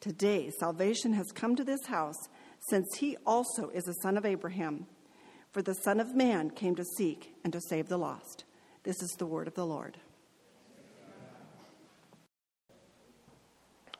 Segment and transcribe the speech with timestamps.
[0.00, 2.28] Today salvation has come to this house,
[2.70, 4.86] since he also is a son of Abraham.
[5.50, 8.44] For the Son of Man came to seek and to save the lost.
[8.84, 9.96] This is the word of the Lord.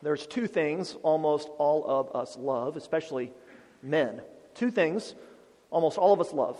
[0.02, 3.32] There's two things almost all of us love, especially
[3.82, 4.22] men.
[4.54, 5.14] Two things
[5.70, 6.58] almost all of us love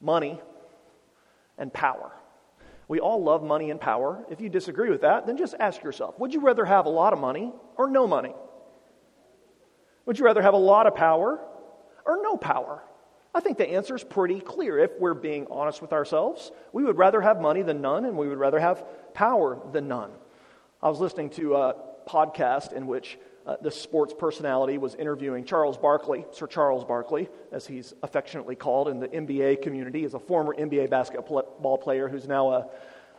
[0.00, 0.38] money
[1.56, 2.12] and power.
[2.86, 4.24] We all love money and power.
[4.30, 7.12] If you disagree with that, then just ask yourself would you rather have a lot
[7.12, 8.34] of money or no money?
[10.08, 11.38] Would you rather have a lot of power
[12.06, 12.82] or no power?
[13.34, 14.78] I think the answer is pretty clear.
[14.78, 18.26] If we're being honest with ourselves, we would rather have money than none, and we
[18.26, 20.10] would rather have power than none.
[20.82, 21.74] I was listening to a
[22.08, 27.66] podcast in which uh, the sports personality was interviewing Charles Barkley, Sir Charles Barkley, as
[27.66, 32.50] he's affectionately called in the NBA community, is a former NBA basketball player who's now
[32.50, 32.66] a,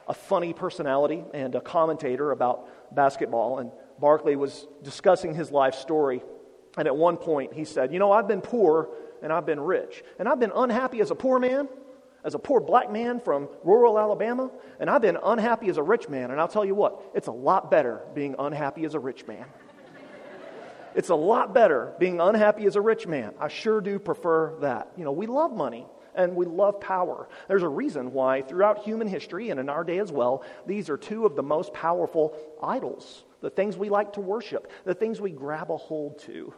[0.08, 3.60] a funny personality and a commentator about basketball.
[3.60, 6.24] And Barkley was discussing his life story.
[6.78, 8.90] And at one point, he said, You know, I've been poor
[9.22, 10.04] and I've been rich.
[10.18, 11.68] And I've been unhappy as a poor man,
[12.24, 16.10] as a poor black man from rural Alabama, and I've been unhappy as a rich
[16.10, 16.32] man.
[16.32, 19.46] And I'll tell you what, it's a lot better being unhappy as a rich man.
[20.96, 23.34] it's a lot better being unhappy as a rich man.
[23.40, 24.92] I sure do prefer that.
[24.98, 27.30] You know, we love money and we love power.
[27.48, 30.98] There's a reason why, throughout human history and in our day as well, these are
[30.98, 33.24] two of the most powerful idols.
[33.42, 36.54] The things we like to worship, the things we grab a hold to.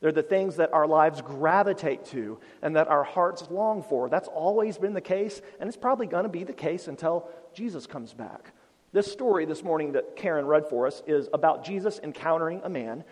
[0.00, 4.08] They're the things that our lives gravitate to and that our hearts long for.
[4.08, 7.86] That's always been the case, and it's probably going to be the case until Jesus
[7.86, 8.52] comes back.
[8.92, 13.04] This story this morning that Karen read for us is about Jesus encountering a man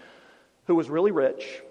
[0.67, 1.63] who was really rich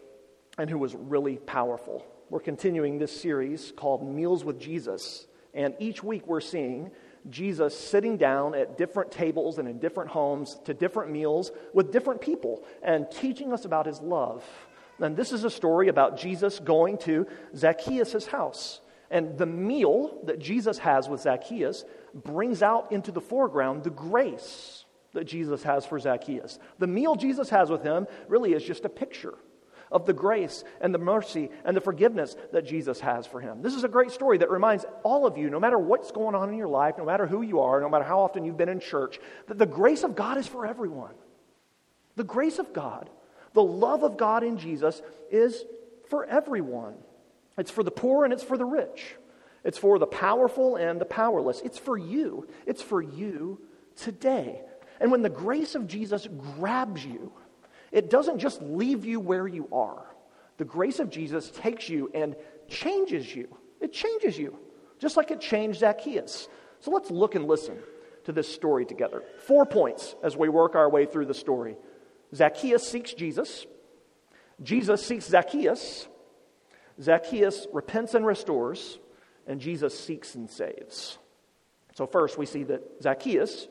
[0.57, 2.05] and who was really powerful.
[2.29, 6.91] We're continuing this series called Meals with Jesus, and each week we're seeing
[7.29, 12.21] Jesus sitting down at different tables and in different homes to different meals with different
[12.21, 14.43] people and teaching us about his love
[14.99, 18.81] and this is a story about Jesus going to Zacchaeus' house.
[19.09, 24.85] And the meal that Jesus has with Zacchaeus brings out into the foreground the grace
[25.13, 26.59] that Jesus has for Zacchaeus.
[26.79, 29.35] The meal Jesus has with him really is just a picture
[29.91, 33.61] of the grace and the mercy and the forgiveness that Jesus has for him.
[33.61, 36.49] This is a great story that reminds all of you, no matter what's going on
[36.49, 38.79] in your life, no matter who you are, no matter how often you've been in
[38.79, 41.13] church, that the grace of God is for everyone.
[42.15, 43.09] The grace of God
[43.57, 45.65] the love of God in Jesus is
[46.09, 46.93] for everyone.
[47.57, 49.15] It's for the poor and it's for the rich.
[49.63, 51.61] It's for the powerful and the powerless.
[51.65, 52.47] It's for you.
[52.67, 53.59] It's for you
[53.95, 54.61] today.
[54.99, 57.33] And when the grace of Jesus grabs you,
[57.91, 60.05] it doesn't just leave you where you are.
[60.57, 62.35] The grace of Jesus takes you and
[62.67, 63.55] changes you.
[63.79, 64.57] It changes you,
[64.99, 66.47] just like it changed Zacchaeus.
[66.79, 67.77] So let's look and listen
[68.25, 69.23] to this story together.
[69.45, 71.77] Four points as we work our way through the story.
[72.35, 73.65] Zacchaeus seeks Jesus.
[74.61, 76.07] Jesus seeks Zacchaeus.
[77.01, 78.99] Zacchaeus repents and restores.
[79.45, 81.17] And Jesus seeks and saves.
[81.93, 83.67] So, first, we see that Zacchaeus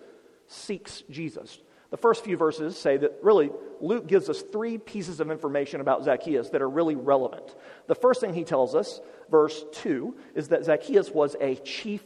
[0.46, 1.58] seeks Jesus.
[1.90, 6.04] The first few verses say that really Luke gives us three pieces of information about
[6.04, 7.54] Zacchaeus that are really relevant.
[7.86, 9.00] The first thing he tells us,
[9.30, 12.02] verse 2, is that Zacchaeus was a chief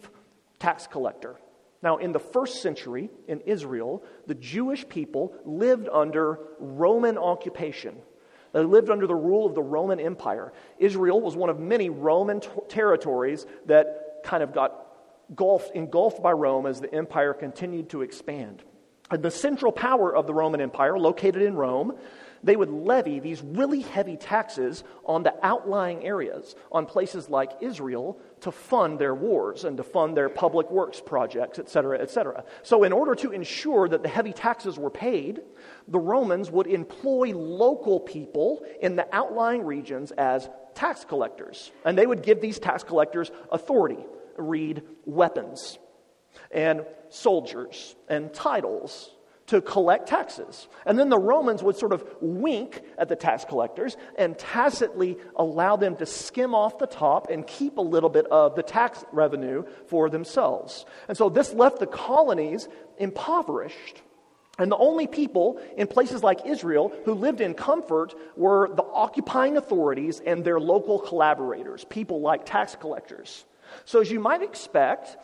[0.59, 1.37] tax collector.
[1.83, 7.97] Now, in the first century in Israel, the Jewish people lived under Roman occupation.
[8.53, 10.53] They lived under the rule of the Roman Empire.
[10.79, 14.89] Israel was one of many Roman t- territories that kind of got
[15.31, 18.63] engulfed, engulfed by Rome as the empire continued to expand.
[19.11, 21.97] The central power of the Roman Empire, located in Rome,
[22.43, 28.19] they would levy these really heavy taxes on the outlying areas, on places like Israel,
[28.43, 32.45] to fund their wars and to fund their public works projects, et cetera, et cetera.
[32.63, 35.41] So, in order to ensure that the heavy taxes were paid,
[35.89, 41.73] the Romans would employ local people in the outlying regions as tax collectors.
[41.85, 43.99] And they would give these tax collectors authority
[44.37, 45.79] read weapons
[46.51, 49.11] and soldiers and titles
[49.51, 50.69] to collect taxes.
[50.87, 55.75] And then the Romans would sort of wink at the tax collectors and tacitly allow
[55.75, 59.65] them to skim off the top and keep a little bit of the tax revenue
[59.89, 60.87] for themselves.
[61.09, 64.03] And so this left the colonies impoverished.
[64.57, 69.57] And the only people in places like Israel who lived in comfort were the occupying
[69.57, 73.45] authorities and their local collaborators, people like tax collectors.
[73.85, 75.17] So, as you might expect,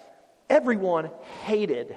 [0.48, 1.10] everyone
[1.44, 1.96] hated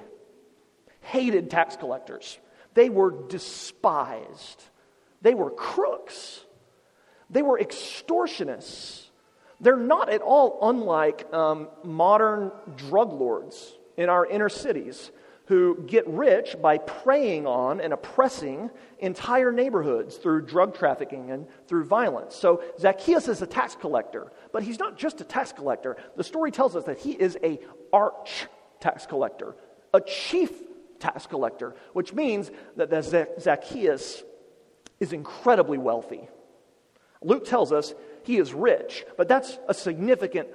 [1.00, 2.38] hated tax collectors.
[2.74, 4.62] They were despised.
[5.22, 6.44] They were crooks.
[7.28, 9.06] They were extortionists.
[9.60, 15.10] They're not at all unlike um, modern drug lords in our inner cities
[15.46, 18.70] who get rich by preying on and oppressing
[19.00, 22.36] entire neighborhoods through drug trafficking and through violence.
[22.36, 25.96] So Zacchaeus is a tax collector, but he's not just a tax collector.
[26.16, 27.58] The story tells us that he is a
[27.92, 28.46] arch
[28.80, 29.54] tax collector,
[29.92, 30.50] a chief
[30.98, 34.22] tax collector, which means that the Zacchaeus
[34.98, 36.28] is incredibly wealthy.
[37.22, 40.48] Luke tells us he is rich, but that's a significant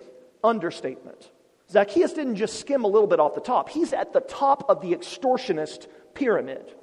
[0.43, 1.31] understatement.
[1.69, 4.81] Zacchaeus didn't just skim a little bit off the top, he's at the top of
[4.81, 6.73] the extortionist pyramid,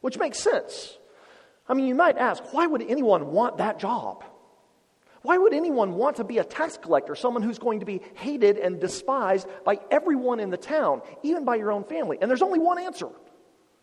[0.00, 0.96] which makes sense.
[1.68, 4.24] I mean, you might ask, why would anyone want that job?
[5.22, 8.56] Why would anyone want to be a tax collector, someone who's going to be hated
[8.56, 12.18] and despised by everyone in the town, even by your own family?
[12.20, 13.08] And there's only one answer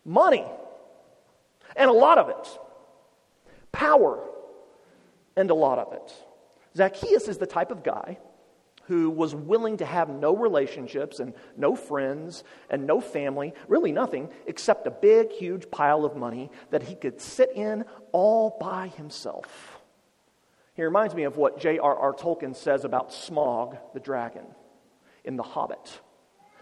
[0.04, 0.44] money.
[1.76, 2.58] And a lot of it.
[3.70, 4.24] Power.
[5.36, 6.12] And a lot of it.
[6.76, 8.18] Zacchaeus is the type of guy
[8.88, 14.30] who was willing to have no relationships and no friends and no family, really nothing,
[14.46, 19.77] except a big, huge pile of money that he could sit in all by himself.
[20.78, 22.12] He reminds me of what J.R.R.
[22.14, 24.44] Tolkien says about Smaug the dragon
[25.24, 26.00] in The Hobbit.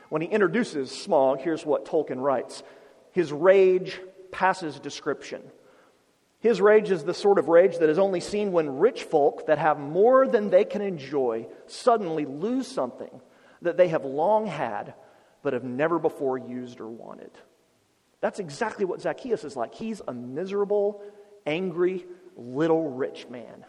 [0.09, 2.63] When he introduces Smaug, here's what Tolkien writes
[3.13, 4.01] His rage
[4.33, 5.43] passes description.
[6.39, 9.59] His rage is the sort of rage that is only seen when rich folk that
[9.59, 13.21] have more than they can enjoy suddenly lose something
[13.61, 14.95] that they have long had
[15.43, 17.33] but have never before used or wanted.
[18.23, 19.75] That's exactly what Zacchaeus is like.
[19.75, 21.03] He's a miserable,
[21.45, 23.67] angry, little rich man.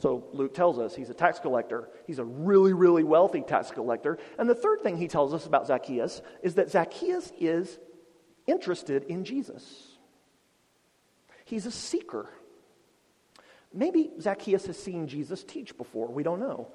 [0.00, 1.90] So Luke tells us he's a tax collector.
[2.06, 4.18] He's a really, really wealthy tax collector.
[4.38, 7.78] And the third thing he tells us about Zacchaeus is that Zacchaeus is
[8.46, 9.88] interested in Jesus.
[11.44, 12.30] He's a seeker.
[13.74, 16.08] Maybe Zacchaeus has seen Jesus teach before.
[16.08, 16.72] We don't know.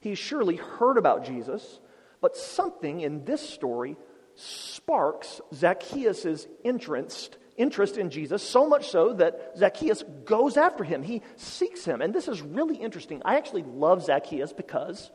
[0.00, 1.80] He's surely heard about Jesus,
[2.20, 3.96] but something in this story
[4.36, 11.02] sparks Zacchaeus' interest interest in Jesus, so much so that Zacchaeus goes after him.
[11.02, 12.00] He seeks him.
[12.00, 13.20] And this is really interesting.
[13.24, 15.10] I actually love Zacchaeus because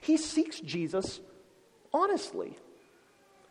[0.00, 1.20] he seeks Jesus
[1.92, 2.58] honestly.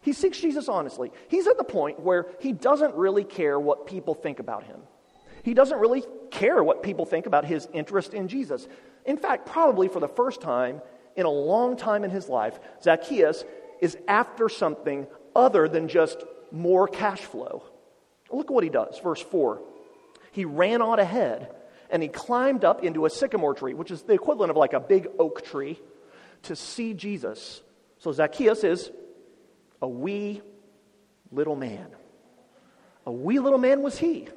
[0.01, 1.11] He seeks Jesus honestly.
[1.29, 4.81] He's at the point where he doesn't really care what people think about him.
[5.43, 8.67] He doesn't really care what people think about his interest in Jesus.
[9.05, 10.81] In fact, probably for the first time
[11.15, 13.43] in a long time in his life, Zacchaeus
[13.81, 17.63] is after something other than just more cash flow.
[18.33, 18.99] Look what he does.
[18.99, 19.61] Verse 4.
[20.31, 21.53] He ran on ahead
[21.89, 24.79] and he climbed up into a sycamore tree, which is the equivalent of like a
[24.79, 25.79] big oak tree,
[26.43, 27.61] to see Jesus.
[27.99, 28.91] So Zacchaeus is
[29.81, 30.41] a wee
[31.31, 31.87] little man.
[33.05, 34.27] A wee little man was he.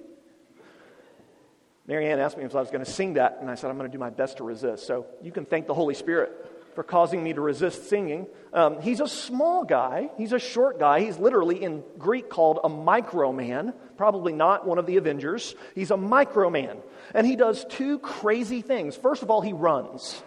[1.86, 3.88] Marianne asked me if I was going to sing that, and I said, I'm going
[3.88, 4.86] to do my best to resist.
[4.86, 6.32] So you can thank the Holy Spirit
[6.76, 8.28] for causing me to resist singing.
[8.52, 10.10] Um, he's a small guy.
[10.16, 11.00] He's a short guy.
[11.00, 15.56] He's literally in Greek called a microman, probably not one of the Avengers.
[15.74, 16.80] He's a microman.
[17.14, 18.94] And he does two crazy things.
[18.94, 20.22] First of all, he runs.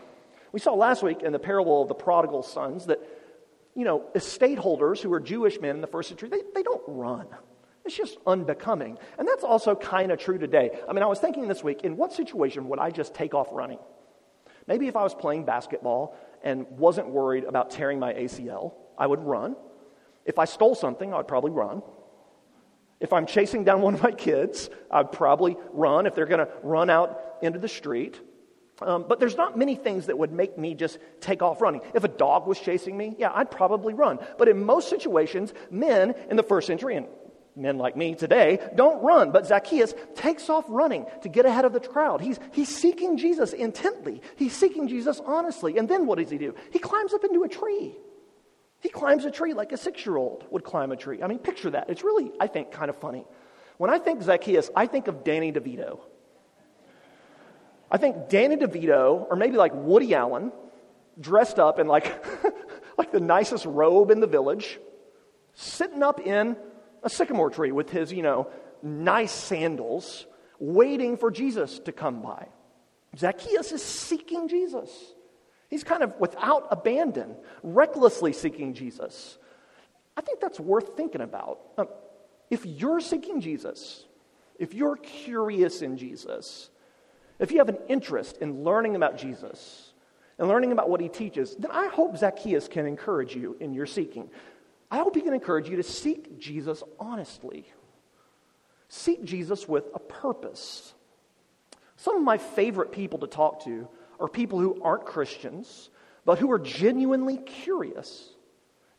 [0.52, 3.00] We saw last week in the parable of the prodigal sons that,
[3.76, 6.84] you know, estate holders who are Jewish men in the first century, they, they don't
[6.88, 7.28] run.
[7.86, 8.98] It's just unbecoming.
[9.18, 10.72] And that's also kind of true today.
[10.88, 13.48] I mean, I was thinking this week, in what situation would I just take off
[13.52, 13.80] running?
[14.68, 19.20] Maybe if I was playing basketball and wasn't worried about tearing my ACL, I would
[19.20, 19.56] run.
[20.26, 21.82] If I stole something, I would probably run.
[23.00, 26.52] If I'm chasing down one of my kids, I'd probably run if they're going to
[26.64, 28.20] run out into the street.
[28.82, 31.82] Um, but there's not many things that would make me just take off running.
[31.94, 34.20] If a dog was chasing me, yeah, I'd probably run.
[34.38, 37.08] But in most situations, men in the first century, and
[37.60, 41.74] men like me today don't run, but Zacchaeus takes off running to get ahead of
[41.74, 42.22] the crowd.
[42.22, 45.78] He's, he's seeking Jesus intently, he's seeking Jesus honestly.
[45.78, 46.56] And then what does he do?
[46.72, 47.96] He climbs up into a tree.
[48.82, 51.22] He climbs a tree like a six year old would climb a tree.
[51.22, 51.90] I mean, picture that.
[51.90, 53.26] It's really, I think, kind of funny.
[53.78, 56.00] When I think Zacchaeus, I think of Danny DeVito.
[57.92, 60.52] I think Danny DeVito, or maybe like Woody Allen,
[61.20, 62.24] dressed up in like,
[62.98, 64.80] like the nicest robe in the village,
[65.54, 66.56] sitting up in
[67.04, 68.50] a sycamore tree with his, you know,
[68.82, 70.26] nice sandals,
[70.60, 72.48] waiting for Jesus to come by.
[73.18, 74.90] Zacchaeus is seeking Jesus.
[75.70, 79.38] He's kind of without abandon, recklessly seeking Jesus.
[80.18, 81.60] I think that's worth thinking about.
[81.78, 81.88] Um,
[82.50, 84.06] if you're seeking Jesus,
[84.58, 86.70] if you're curious in Jesus,
[87.40, 89.94] if you have an interest in learning about Jesus
[90.38, 93.86] and learning about what he teaches, then I hope Zacchaeus can encourage you in your
[93.86, 94.30] seeking.
[94.92, 97.66] I hope he can encourage you to seek Jesus honestly.
[98.88, 100.94] Seek Jesus with a purpose.
[101.98, 103.88] Some of my favorite people to talk to
[104.20, 105.90] are people who aren't Christians,
[106.26, 108.30] but who are genuinely curious.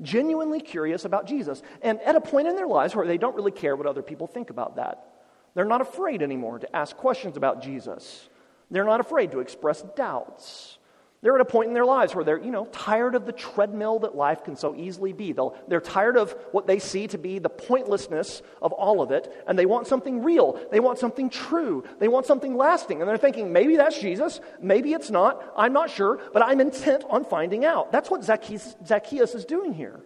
[0.00, 1.62] Genuinely curious about Jesus.
[1.82, 4.26] And at a point in their lives where they don't really care what other people
[4.26, 5.06] think about that.
[5.54, 8.28] They're not afraid anymore to ask questions about Jesus.
[8.70, 10.78] They're not afraid to express doubts.
[11.22, 13.98] They're at a point in their lives where they're, you know, tired of the treadmill
[14.00, 15.32] that life can so easily be.
[15.32, 19.30] they they're tired of what they see to be the pointlessness of all of it,
[19.46, 20.58] and they want something real.
[20.70, 21.84] They want something true.
[21.98, 23.02] They want something lasting.
[23.02, 25.52] And they're thinking, maybe that's Jesus, maybe it's not.
[25.56, 27.92] I'm not sure, but I'm intent on finding out.
[27.92, 30.00] That's what Zacchaeus, Zacchaeus is doing here.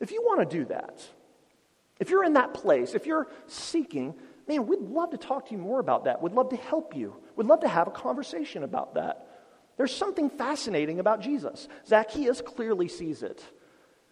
[0.00, 1.00] If you want to do that,
[2.00, 4.14] if you're in that place, if you're seeking,
[4.48, 6.20] man, we'd love to talk to you more about that.
[6.20, 7.14] We'd love to help you.
[7.36, 9.28] We'd love to have a conversation about that.
[9.80, 11.66] There's something fascinating about Jesus.
[11.86, 13.42] Zacchaeus clearly sees it.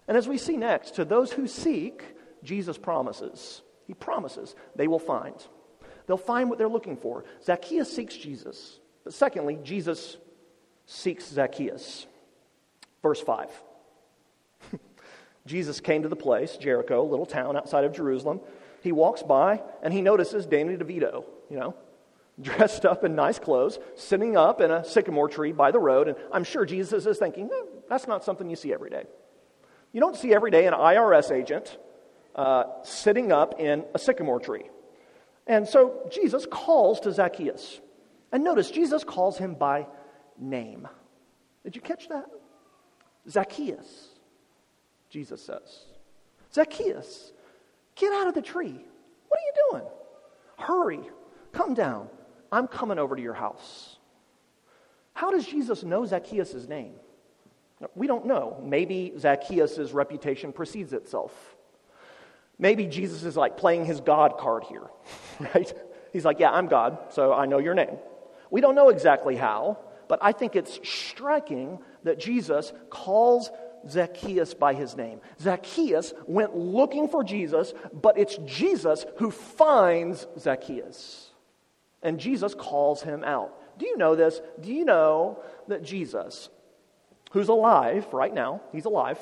[0.09, 2.03] And as we see next, to those who seek,
[2.43, 3.61] Jesus promises.
[3.87, 5.35] He promises they will find.
[6.07, 7.27] They'll find what they're looking for.
[7.45, 8.81] Zacchaeus seeks Jesus.
[9.05, 10.17] But secondly, Jesus
[10.87, 12.07] seeks Zacchaeus.
[13.03, 13.51] Verse 5.
[15.45, 18.41] Jesus came to the place, Jericho, a little town outside of Jerusalem.
[18.83, 21.75] He walks by and he notices Danny DeVito, you know,
[22.41, 26.09] dressed up in nice clothes, sitting up in a sycamore tree by the road.
[26.09, 29.05] And I'm sure Jesus is thinking, eh, that's not something you see every day.
[29.93, 31.79] You don't see every day an IRS agent
[32.35, 34.69] uh, sitting up in a sycamore tree.
[35.47, 37.81] And so Jesus calls to Zacchaeus.
[38.31, 39.87] And notice, Jesus calls him by
[40.39, 40.87] name.
[41.65, 42.27] Did you catch that?
[43.29, 44.09] Zacchaeus,
[45.11, 45.85] Jesus says.
[46.53, 47.33] Zacchaeus,
[47.95, 48.85] get out of the tree.
[49.29, 49.91] What are you doing?
[50.59, 51.01] Hurry,
[51.53, 52.09] come down.
[52.51, 53.97] I'm coming over to your house.
[55.13, 56.95] How does Jesus know Zacchaeus' name?
[57.95, 58.61] We don't know.
[58.65, 61.33] Maybe Zacchaeus' reputation precedes itself.
[62.59, 64.89] Maybe Jesus is like playing his God card here,
[65.55, 65.73] right?
[66.13, 67.99] He's like, Yeah, I'm God, so I know your name.
[68.51, 69.79] We don't know exactly how,
[70.09, 73.51] but I think it's striking that Jesus calls
[73.89, 75.21] Zacchaeus by his name.
[75.41, 81.28] Zacchaeus went looking for Jesus, but it's Jesus who finds Zacchaeus.
[82.03, 83.55] And Jesus calls him out.
[83.79, 84.41] Do you know this?
[84.61, 86.49] Do you know that Jesus,
[87.33, 89.19] who's alive right now, he's alive.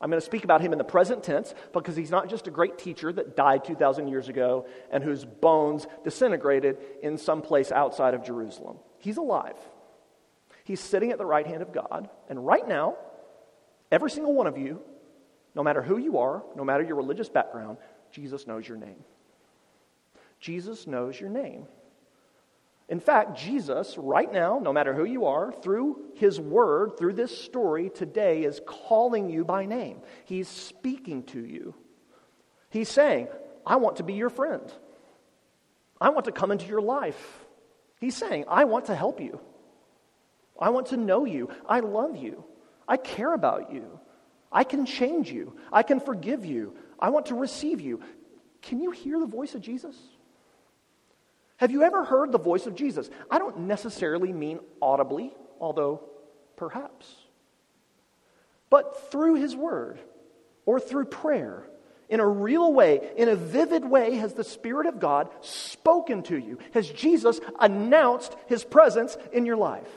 [0.00, 2.52] I'm going to speak about him in the present tense because he's not just a
[2.52, 8.14] great teacher that died 2,000 years ago and whose bones disintegrated in some place outside
[8.14, 8.76] of Jerusalem.
[8.98, 9.56] He's alive.
[10.62, 12.08] He's sitting at the right hand of God.
[12.28, 12.96] And right now,
[13.90, 14.80] every single one of you,
[15.54, 17.78] no matter who you are, no matter your religious background,
[18.12, 19.02] Jesus knows your name.
[20.38, 21.66] Jesus knows your name.
[22.88, 27.36] In fact, Jesus, right now, no matter who you are, through his word, through this
[27.36, 30.00] story today, is calling you by name.
[30.24, 31.74] He's speaking to you.
[32.70, 33.28] He's saying,
[33.66, 34.62] I want to be your friend.
[36.00, 37.44] I want to come into your life.
[38.00, 39.38] He's saying, I want to help you.
[40.58, 41.50] I want to know you.
[41.68, 42.44] I love you.
[42.86, 44.00] I care about you.
[44.50, 45.56] I can change you.
[45.70, 46.74] I can forgive you.
[46.98, 48.00] I want to receive you.
[48.62, 49.96] Can you hear the voice of Jesus?
[51.58, 53.10] Have you ever heard the voice of Jesus?
[53.30, 56.02] I don't necessarily mean audibly, although
[56.56, 57.12] perhaps.
[58.70, 59.98] But through his word
[60.66, 61.64] or through prayer,
[62.08, 66.38] in a real way, in a vivid way, has the Spirit of God spoken to
[66.38, 66.58] you?
[66.74, 69.90] Has Jesus announced his presence in your life?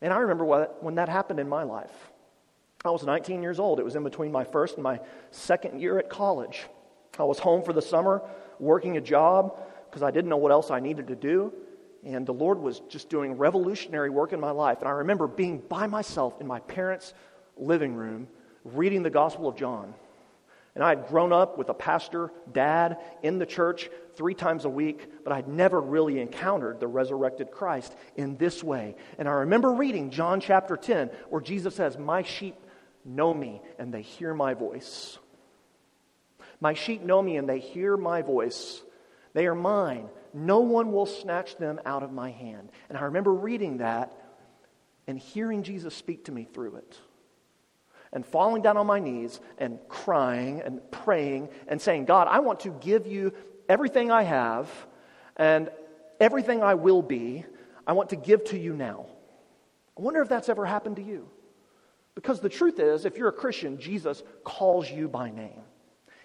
[0.00, 1.92] And I remember what, when that happened in my life.
[2.84, 3.80] I was 19 years old.
[3.80, 5.00] It was in between my first and my
[5.30, 6.64] second year at college.
[7.18, 8.22] I was home for the summer,
[8.58, 11.52] working a job because I didn't know what else I needed to do.
[12.04, 14.78] And the Lord was just doing revolutionary work in my life.
[14.80, 17.12] And I remember being by myself in my parents'
[17.56, 18.28] living room
[18.64, 19.94] reading the Gospel of John.
[20.74, 24.68] And I had grown up with a pastor, dad, in the church three times a
[24.68, 28.94] week, but I'd never really encountered the resurrected Christ in this way.
[29.18, 32.54] And I remember reading John chapter 10, where Jesus says, My sheep
[33.04, 35.18] know me and they hear my voice.
[36.60, 38.80] My sheep know me and they hear my voice.
[39.34, 40.08] They are mine.
[40.34, 42.70] No one will snatch them out of my hand.
[42.88, 44.12] And I remember reading that
[45.06, 46.98] and hearing Jesus speak to me through it
[48.12, 52.60] and falling down on my knees and crying and praying and saying, God, I want
[52.60, 53.32] to give you
[53.68, 54.70] everything I have
[55.36, 55.70] and
[56.20, 57.44] everything I will be.
[57.86, 59.06] I want to give to you now.
[59.96, 61.28] I wonder if that's ever happened to you.
[62.14, 65.62] Because the truth is, if you're a Christian, Jesus calls you by name.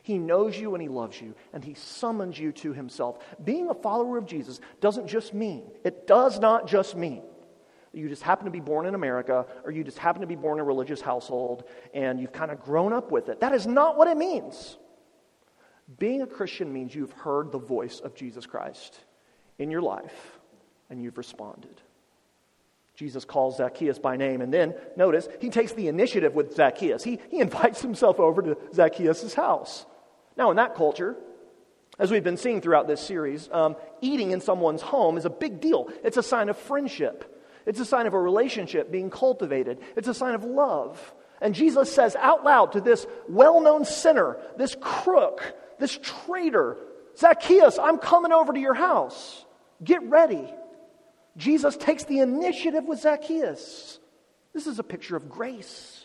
[0.03, 3.19] He knows you and He loves you, and He summons you to Himself.
[3.43, 7.23] Being a follower of Jesus doesn't just mean, it does not just mean
[7.93, 10.57] you just happen to be born in America, or you just happen to be born
[10.57, 13.39] in a religious household, and you've kind of grown up with it.
[13.39, 14.77] That is not what it means.
[15.99, 18.99] Being a Christian means you've heard the voice of Jesus Christ
[19.59, 20.39] in your life,
[20.89, 21.81] and you've responded.
[22.95, 27.03] Jesus calls Zacchaeus by name, and then notice he takes the initiative with Zacchaeus.
[27.03, 29.85] He, he invites himself over to Zacchaeus' house.
[30.37, 31.15] Now, in that culture,
[31.99, 35.61] as we've been seeing throughout this series, um, eating in someone's home is a big
[35.61, 35.89] deal.
[36.03, 37.29] It's a sign of friendship.
[37.65, 39.79] It's a sign of a relationship being cultivated.
[39.95, 41.13] It's a sign of love.
[41.39, 46.77] And Jesus says out loud to this well known sinner, this crook, this traitor,
[47.17, 49.45] Zacchaeus, I'm coming over to your house.
[49.83, 50.51] Get ready.
[51.37, 53.99] Jesus takes the initiative with Zacchaeus.
[54.53, 56.02] This is a picture of grace.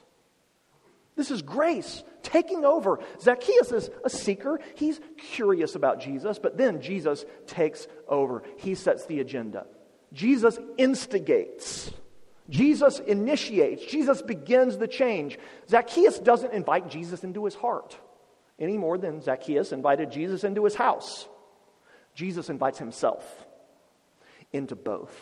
[1.18, 3.00] This is grace taking over.
[3.20, 4.60] Zacchaeus is a seeker.
[4.76, 8.44] He's curious about Jesus, but then Jesus takes over.
[8.56, 9.66] He sets the agenda.
[10.12, 11.90] Jesus instigates.
[12.48, 13.84] Jesus initiates.
[13.84, 15.40] Jesus begins the change.
[15.68, 17.98] Zacchaeus doesn't invite Jesus into his heart
[18.60, 21.26] any more than Zacchaeus invited Jesus into his house.
[22.14, 23.46] Jesus invites himself
[24.52, 25.14] into both.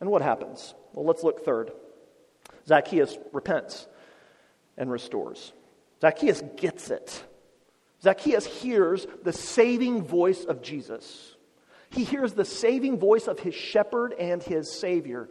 [0.00, 0.74] And what happens?
[0.92, 1.72] Well, let's look third.
[2.66, 3.86] Zacchaeus repents
[4.76, 5.52] and restores.
[6.00, 7.24] Zacchaeus gets it.
[8.02, 11.34] Zacchaeus hears the saving voice of Jesus.
[11.90, 15.28] He hears the saving voice of his shepherd and his Savior.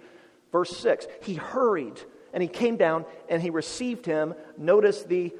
[0.52, 2.00] Verse 6 He hurried
[2.34, 4.34] and he came down and he received him.
[4.58, 5.34] Notice the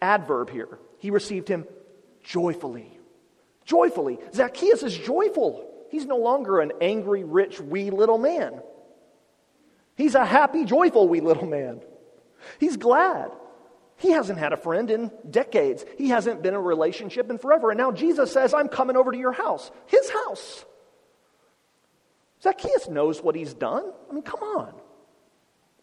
[0.00, 0.78] adverb here.
[0.98, 1.66] He received him
[2.22, 2.98] joyfully.
[3.64, 4.18] Joyfully.
[4.34, 5.68] Zacchaeus is joyful.
[5.90, 8.60] He's no longer an angry, rich, wee little man.
[9.96, 11.80] He's a happy, joyful, wee little man.
[12.58, 13.32] He's glad.
[13.98, 15.84] He hasn't had a friend in decades.
[15.96, 17.70] He hasn't been in a relationship in forever.
[17.70, 20.64] And now Jesus says, I'm coming over to your house, his house.
[22.42, 23.84] Zacchaeus knows what he's done.
[24.08, 24.72] I mean, come on.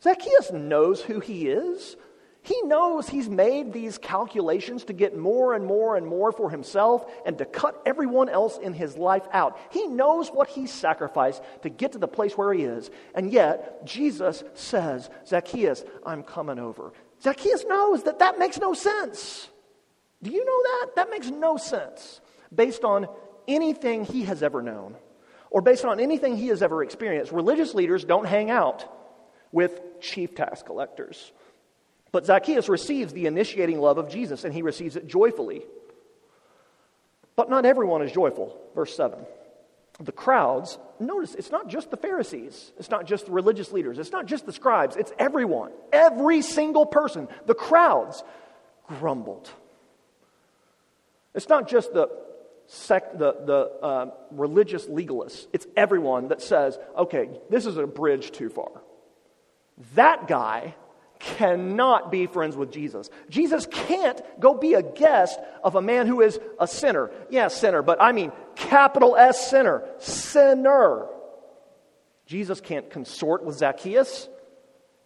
[0.02, 1.98] Zacchaeus knows who he is.
[2.42, 7.04] He knows he's made these calculations to get more and more and more for himself
[7.26, 9.58] and to cut everyone else in his life out.
[9.72, 12.92] He knows what he sacrificed to get to the place where he is.
[13.16, 16.94] And yet, Jesus says, Zacchaeus, I'm coming over.
[17.26, 19.50] Zacchaeus knows that that makes no sense.
[20.22, 20.96] Do you know that?
[20.96, 22.22] That makes no sense
[22.54, 23.08] based on
[23.48, 24.96] anything he has ever known
[25.50, 27.32] or based on anything he has ever experienced.
[27.32, 28.88] Religious leaders don't hang out
[29.52, 31.32] with chief tax collectors.
[32.12, 35.66] But Zacchaeus receives the initiating love of Jesus and he receives it joyfully.
[37.36, 38.56] But not everyone is joyful.
[38.76, 39.18] Verse 7
[40.00, 44.12] the crowds, notice it's not just the Pharisees, it's not just the religious leaders, it's
[44.12, 45.72] not just the scribes, it's everyone.
[45.94, 47.28] Every single person.
[47.46, 48.24] The crowds
[48.88, 49.50] grumbled.
[51.34, 52.10] It's not just the,
[52.68, 58.32] sect, the, the uh, religious legalists, it's everyone that says, okay, this is a bridge
[58.32, 58.72] too far.
[59.96, 60.76] That guy
[61.26, 63.10] cannot be friends with Jesus.
[63.30, 67.10] Jesus can't go be a guest of a man who is a sinner.
[67.32, 69.84] Yeah, sinner, but I mean capital S sinner.
[69.98, 71.08] Sinner.
[72.28, 74.30] Jesus can't consort with Zacchaeus.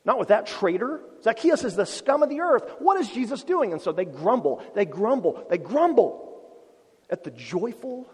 [0.04, 1.02] Not with that traitor.
[1.24, 2.64] Zacchaeus is the scum of the earth.
[2.80, 3.72] What is Jesus doing?
[3.72, 6.42] And so they grumble, they grumble, they grumble
[7.10, 8.10] at the joyful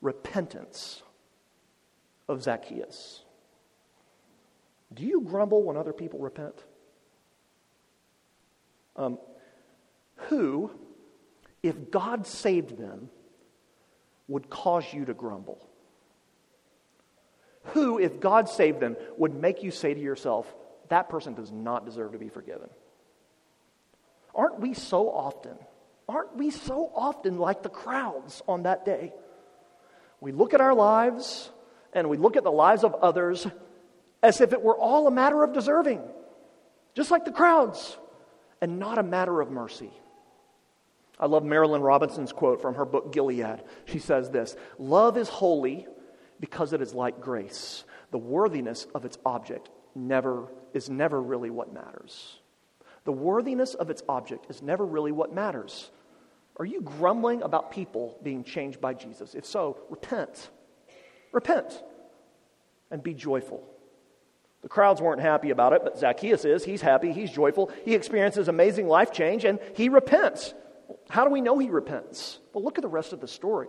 [0.00, 1.02] repentance
[2.26, 3.22] of Zacchaeus.
[4.94, 6.54] Do you grumble when other people repent?
[8.98, 9.18] Um,
[10.28, 10.70] who,
[11.62, 13.08] if God saved them,
[14.26, 15.64] would cause you to grumble?
[17.72, 20.52] Who, if God saved them, would make you say to yourself,
[20.88, 22.68] that person does not deserve to be forgiven?
[24.34, 25.56] Aren't we so often,
[26.08, 29.12] aren't we so often like the crowds on that day?
[30.20, 31.50] We look at our lives
[31.92, 33.46] and we look at the lives of others
[34.22, 36.02] as if it were all a matter of deserving,
[36.94, 37.96] just like the crowds
[38.60, 39.90] and not a matter of mercy.
[41.20, 43.62] I love Marilynne Robinson's quote from her book Gilead.
[43.86, 45.86] She says this Love is holy
[46.40, 47.84] because it is like grace.
[48.10, 52.38] The worthiness of its object never, is never really what matters.
[53.04, 55.90] The worthiness of its object is never really what matters.
[56.58, 59.34] Are you grumbling about people being changed by Jesus?
[59.34, 60.50] If so, repent.
[61.32, 61.82] Repent
[62.90, 63.62] and be joyful.
[64.62, 66.64] The crowds weren't happy about it, but Zacchaeus is.
[66.64, 70.52] He's happy, he's joyful, he experiences amazing life change, and he repents.
[71.08, 72.40] How do we know he repents?
[72.52, 73.68] Well, look at the rest of the story.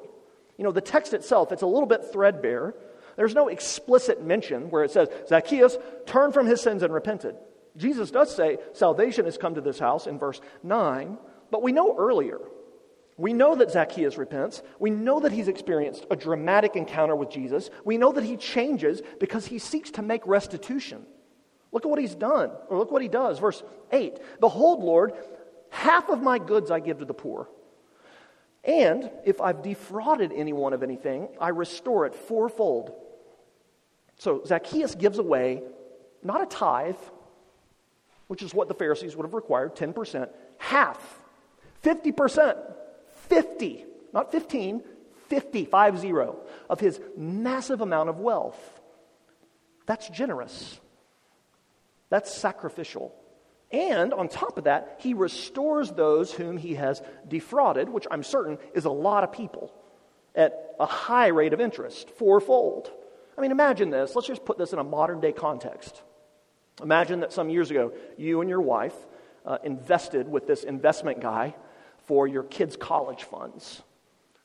[0.58, 2.74] You know, the text itself, it's a little bit threadbare.
[3.16, 7.36] There's no explicit mention where it says, Zacchaeus turned from his sins and repented.
[7.78, 11.18] Jesus does say salvation has come to this house in verse 9,
[11.52, 12.40] but we know earlier.
[13.20, 14.64] We know that Zacchaeus repents.
[14.80, 17.70] We know that he's experienced a dramatic encounter with Jesus.
[17.84, 21.06] We know that he changes because he seeks to make restitution.
[21.74, 23.38] Look at what he's done, or look what he does.
[23.38, 25.12] Verse 8 Behold, Lord,
[25.70, 27.50] half of my goods I give to the poor.
[28.64, 32.94] And if I've defrauded anyone of anything, I restore it fourfold.
[34.16, 35.64] So Zacchaeus gives away
[36.24, 36.96] not a tithe,
[38.28, 41.22] which is what the Pharisees would have required 10%, half,
[41.84, 42.76] 50%,
[43.30, 44.84] 50, not 15,
[45.28, 46.40] 50, 5 0,
[46.70, 48.60] of his massive amount of wealth.
[49.86, 50.80] That's generous.
[52.10, 53.16] That's sacrificial.
[53.72, 58.58] And on top of that, he restores those whom he has defrauded, which I'm certain
[58.74, 59.72] is a lot of people,
[60.36, 62.92] at a high rate of interest, fourfold.
[63.38, 64.16] I mean, imagine this.
[64.16, 66.02] Let's just put this in a modern day context.
[66.82, 68.96] Imagine that some years ago, you and your wife
[69.46, 71.54] uh, invested with this investment guy
[72.10, 73.84] for your kids' college funds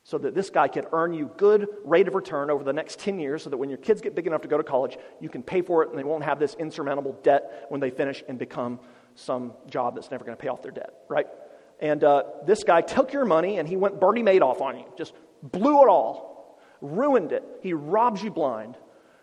[0.03, 3.19] so that this guy could earn you good rate of return over the next 10
[3.19, 5.43] years so that when your kids get big enough to go to college you can
[5.43, 8.79] pay for it and they won't have this insurmountable debt when they finish and become
[9.15, 11.27] some job that's never going to pay off their debt right
[11.81, 15.15] and uh, this guy took your money and he went bernie madoff on you just
[15.43, 18.77] blew it all ruined it he robs you blind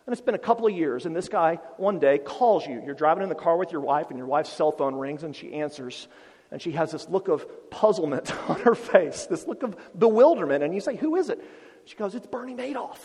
[0.07, 2.81] and it's been a couple of years, and this guy one day calls you.
[2.83, 5.35] You're driving in the car with your wife, and your wife's cell phone rings, and
[5.35, 6.07] she answers.
[6.51, 10.63] And she has this look of puzzlement on her face, this look of bewilderment.
[10.63, 11.43] And you say, Who is it?
[11.85, 12.99] She goes, It's Bernie Madoff.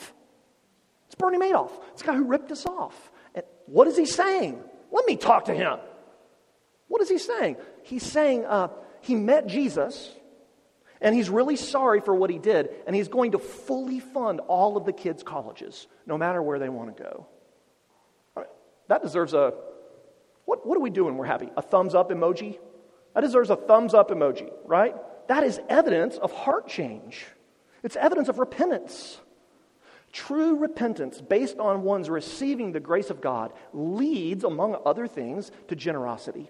[1.06, 1.70] It's Bernie Madoff.
[1.92, 3.12] It's the guy who ripped us off.
[3.34, 4.60] And what is he saying?
[4.90, 5.78] Let me talk to him.
[6.88, 7.56] What is he saying?
[7.82, 8.68] He's saying uh,
[9.00, 10.12] he met Jesus
[11.00, 14.78] and he's really sorry for what he did, and he's going to fully fund all
[14.78, 17.26] of the kids' colleges, no matter where they want to go.
[18.88, 19.52] That deserves a
[20.44, 21.50] what, what do we do when we're happy?
[21.56, 22.58] A thumbs up emoji?
[23.16, 24.94] That deserves a thumbs up emoji, right?
[25.26, 27.26] That is evidence of heart change.
[27.82, 29.18] It's evidence of repentance.
[30.12, 35.74] True repentance, based on one's receiving the grace of God, leads, among other things, to
[35.74, 36.48] generosity.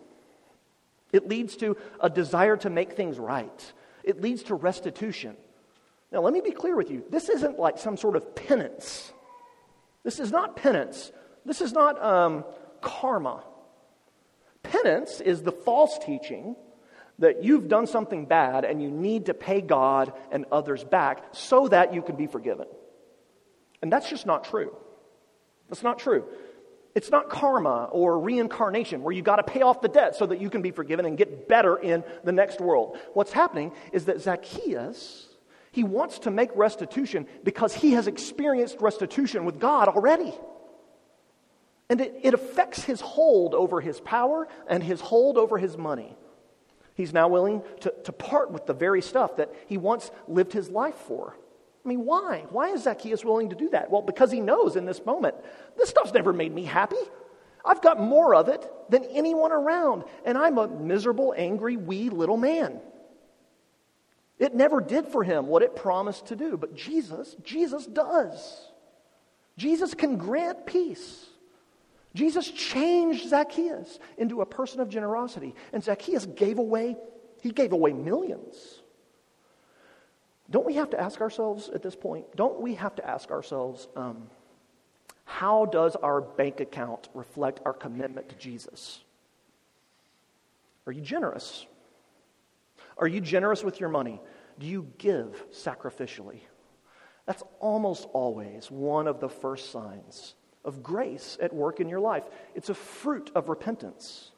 [1.10, 3.72] It leads to a desire to make things right
[4.06, 5.36] it leads to restitution.
[6.12, 7.04] Now, let me be clear with you.
[7.10, 9.12] This isn't like some sort of penance.
[10.04, 11.10] This is not penance.
[11.44, 12.44] This is not um,
[12.80, 13.42] karma.
[14.82, 16.56] Penance is the false teaching
[17.18, 21.68] that you've done something bad and you need to pay God and others back so
[21.68, 22.66] that you can be forgiven.
[23.80, 24.74] And that's just not true.
[25.68, 26.24] That's not true.
[26.94, 30.40] It's not karma or reincarnation where you got to pay off the debt so that
[30.40, 32.98] you can be forgiven and get better in the next world.
[33.12, 35.28] What's happening is that Zacchaeus,
[35.72, 40.34] he wants to make restitution because he has experienced restitution with God already.
[41.88, 46.16] And it, it affects his hold over his power and his hold over his money.
[46.94, 50.70] He's now willing to, to part with the very stuff that he once lived his
[50.70, 51.36] life for.
[51.84, 52.46] I mean, why?
[52.50, 53.90] Why is Zacchaeus willing to do that?
[53.90, 55.36] Well, because he knows in this moment,
[55.76, 56.96] this stuff's never made me happy.
[57.64, 62.36] I've got more of it than anyone around, and I'm a miserable, angry, wee little
[62.36, 62.80] man.
[64.38, 68.70] It never did for him what it promised to do, but Jesus, Jesus does.
[69.56, 71.26] Jesus can grant peace.
[72.16, 76.96] Jesus changed Zacchaeus into a person of generosity, and Zacchaeus gave away,
[77.42, 78.80] he gave away millions.
[80.48, 83.88] Don't we have to ask ourselves at this point, don't we have to ask ourselves,
[83.96, 84.28] um,
[85.26, 89.00] how does our bank account reflect our commitment to Jesus?
[90.86, 91.66] Are you generous?
[92.96, 94.22] Are you generous with your money?
[94.58, 96.40] Do you give sacrificially?
[97.26, 100.35] That's almost always one of the first signs
[100.66, 102.24] of grace at work in your life.
[102.54, 104.32] It's a fruit of repentance.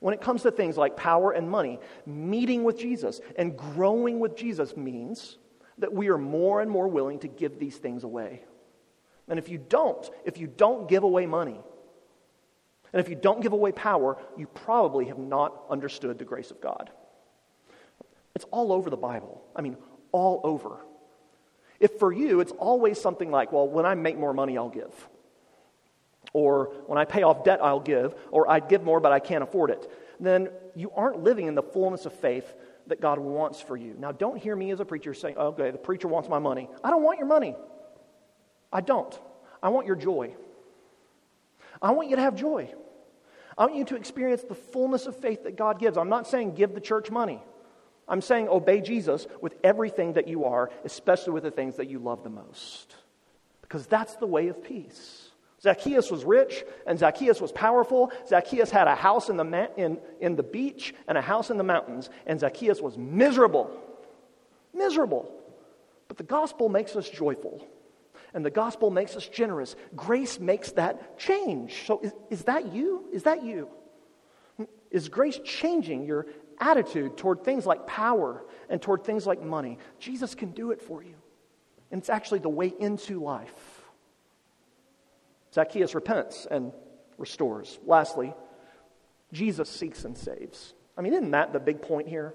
[0.00, 4.36] When it comes to things like power and money, meeting with Jesus and growing with
[4.36, 5.36] Jesus means
[5.78, 8.42] that we are more and more willing to give these things away.
[9.28, 11.60] And if you don't, if you don't give away money,
[12.92, 16.60] and if you don't give away power, you probably have not understood the grace of
[16.60, 16.90] God.
[18.34, 19.42] It's all over the Bible.
[19.54, 19.76] I mean,
[20.12, 20.78] all over.
[21.80, 25.08] If for you, it's always something like, well, when I make more money, I'll give.
[26.32, 28.14] Or when I pay off debt, I'll give.
[28.30, 29.90] Or I'd give more, but I can't afford it.
[30.20, 32.52] Then you aren't living in the fullness of faith
[32.88, 33.94] that God wants for you.
[33.98, 36.68] Now, don't hear me as a preacher saying, okay, the preacher wants my money.
[36.82, 37.54] I don't want your money.
[38.72, 39.18] I don't.
[39.62, 40.34] I want your joy.
[41.80, 42.72] I want you to have joy.
[43.56, 45.96] I want you to experience the fullness of faith that God gives.
[45.96, 47.42] I'm not saying give the church money.
[48.06, 51.98] I'm saying obey Jesus with everything that you are, especially with the things that you
[51.98, 52.94] love the most.
[53.60, 55.27] Because that's the way of peace.
[55.60, 58.12] Zacchaeus was rich and Zacchaeus was powerful.
[58.28, 61.56] Zacchaeus had a house in the, ma- in, in the beach and a house in
[61.56, 63.70] the mountains, and Zacchaeus was miserable.
[64.72, 65.32] Miserable.
[66.06, 67.66] But the gospel makes us joyful,
[68.32, 69.76] and the gospel makes us generous.
[69.94, 71.86] Grace makes that change.
[71.86, 73.04] So, is, is that you?
[73.12, 73.68] Is that you?
[74.90, 76.26] Is grace changing your
[76.60, 79.78] attitude toward things like power and toward things like money?
[79.98, 81.14] Jesus can do it for you.
[81.90, 83.77] And it's actually the way into life.
[85.58, 86.70] Zacchaeus repents and
[87.16, 87.80] restores.
[87.84, 88.32] Lastly,
[89.32, 90.72] Jesus seeks and saves.
[90.96, 92.32] I mean, isn't that the big point here?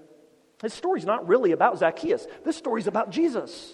[0.60, 2.26] This story's not really about Zacchaeus.
[2.44, 3.72] This story's about Jesus.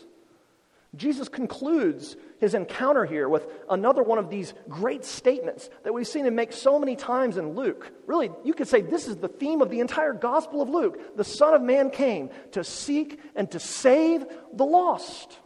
[0.95, 6.27] Jesus concludes his encounter here with another one of these great statements that we've seen
[6.27, 7.91] him make so many times in Luke.
[8.07, 11.17] Really, you could say this is the theme of the entire Gospel of Luke.
[11.17, 15.37] The Son of Man came to seek and to save the lost.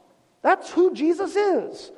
[0.42, 1.90] That's who Jesus is.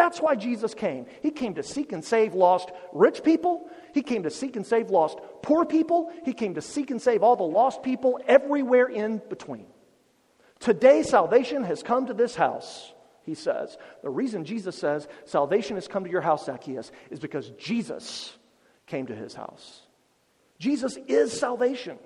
[0.00, 1.04] That's why Jesus came.
[1.22, 3.68] He came to seek and save lost rich people.
[3.92, 6.10] He came to seek and save lost poor people.
[6.24, 9.66] He came to seek and save all the lost people everywhere in between.
[10.58, 13.76] Today, salvation has come to this house, he says.
[14.02, 18.32] The reason Jesus says salvation has come to your house, Zacchaeus, is because Jesus
[18.86, 19.82] came to his house.
[20.58, 21.98] Jesus is salvation.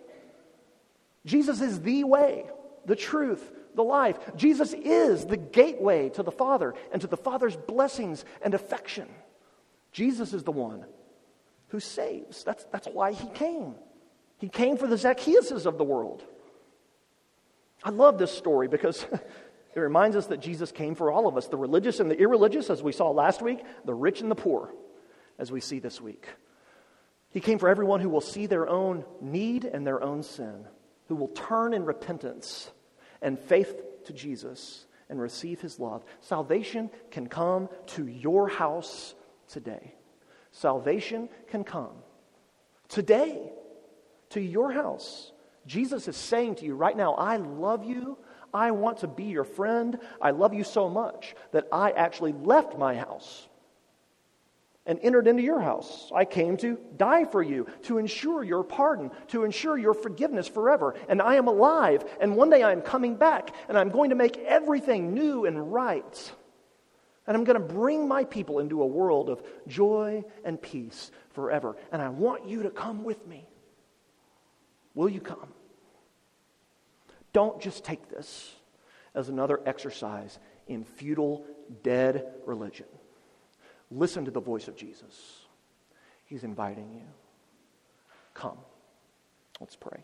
[1.24, 2.46] Jesus is the way,
[2.86, 4.18] the truth, the life.
[4.36, 9.08] Jesus is the gateway to the Father and to the Father's blessings and affection.
[9.92, 10.84] Jesus is the one
[11.68, 12.44] who saves.
[12.44, 13.74] That's, that's why he came.
[14.38, 16.22] He came for the Zacchaeuses of the world.
[17.82, 19.04] I love this story because
[19.74, 22.70] it reminds us that Jesus came for all of us the religious and the irreligious,
[22.70, 24.72] as we saw last week, the rich and the poor,
[25.38, 26.28] as we see this week.
[27.30, 30.66] He came for everyone who will see their own need and their own sin,
[31.08, 32.70] who will turn in repentance
[33.24, 39.14] and faith to Jesus and receive his love, salvation can come to your house
[39.48, 39.94] today.
[40.52, 41.96] Salvation can come
[42.88, 43.50] today
[44.30, 45.32] to your house.
[45.66, 48.18] Jesus is saying to you right now, I love you.
[48.52, 49.98] I want to be your friend.
[50.20, 53.48] I love you so much that I actually left my house
[54.86, 56.10] and entered into your house.
[56.14, 60.94] I came to die for you, to ensure your pardon, to ensure your forgiveness forever.
[61.08, 64.16] And I am alive, and one day I am coming back, and I'm going to
[64.16, 66.32] make everything new and right.
[67.26, 71.76] And I'm going to bring my people into a world of joy and peace forever.
[71.90, 73.46] And I want you to come with me.
[74.94, 75.48] Will you come?
[77.32, 78.52] Don't just take this
[79.14, 81.46] as another exercise in futile,
[81.82, 82.86] dead religion.
[83.94, 85.46] Listen to the voice of Jesus.
[86.24, 87.06] He's inviting you.
[88.34, 88.58] Come.
[89.60, 90.02] Let's pray.